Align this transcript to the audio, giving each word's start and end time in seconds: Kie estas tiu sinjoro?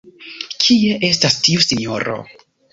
Kie 0.63 0.95
estas 1.09 1.37
tiu 1.49 1.69
sinjoro? 1.69 2.19